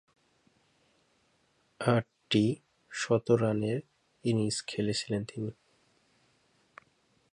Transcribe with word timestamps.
আটটি 1.81 2.45
শতরানের 2.91 3.79
ইনিংস 4.23 4.57
খেলেছিলেন 4.67 5.21
তিনি। 5.23 5.51